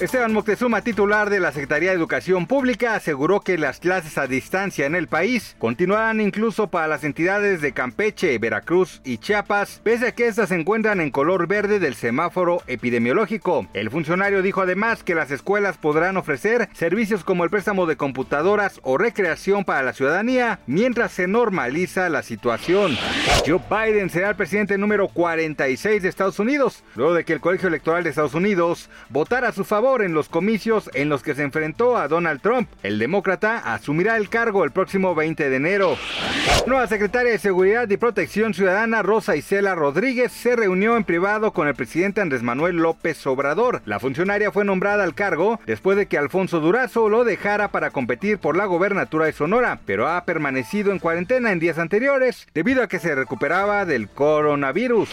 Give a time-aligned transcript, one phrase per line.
[0.00, 4.86] Esteban Moctezuma, titular de la Secretaría de Educación Pública, aseguró que las clases a distancia
[4.86, 10.12] en el país continuarán incluso para las entidades de Campeche, Veracruz y Chiapas, pese a
[10.12, 13.66] que estas se encuentran en color verde del semáforo epidemiológico.
[13.74, 18.80] El funcionario dijo además que las escuelas podrán ofrecer servicios como el préstamo de computadoras
[18.82, 22.96] o recreación para la ciudadanía mientras se normaliza la situación.
[23.46, 27.68] Joe Biden será el presidente número 46 de Estados Unidos, luego de que el Colegio
[27.68, 31.42] Electoral de Estados Unidos votara a su favor en los comicios en los que se
[31.42, 32.68] enfrentó a Donald Trump.
[32.84, 35.96] El demócrata asumirá el cargo el próximo 20 de enero.
[36.66, 41.66] Nueva secretaria de Seguridad y Protección Ciudadana Rosa Isela Rodríguez se reunió en privado con
[41.66, 43.82] el presidente Andrés Manuel López Obrador.
[43.84, 48.38] La funcionaria fue nombrada al cargo después de que Alfonso Durazo lo dejara para competir
[48.38, 52.88] por la gobernatura de Sonora, pero ha permanecido en cuarentena en días anteriores debido a
[52.88, 55.08] que se recuperaba del coronavirus.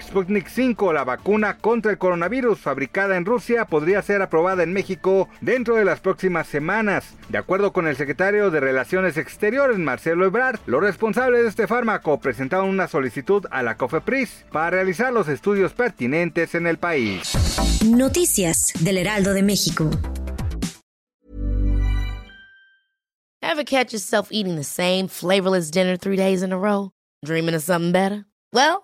[0.00, 5.28] Sputnik 5, la vacuna contra el coronavirus fabricada en Rusia, podría ser aprobada en México
[5.40, 7.14] dentro de las próximas semanas.
[7.28, 12.20] De acuerdo con el secretario de Relaciones Exteriores, Marcelo Ebrard, los responsables de este fármaco
[12.20, 17.32] presentaron una solicitud a la COFEPRIS para realizar los estudios pertinentes en el país.
[17.84, 19.90] Noticias del Heraldo de México.
[23.42, 26.90] Ever catch yourself eating the same flavorless dinner three days in a row?
[27.24, 28.24] Dreaming of something better?
[28.52, 28.83] Well,